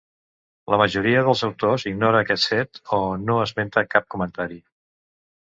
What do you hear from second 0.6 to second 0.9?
La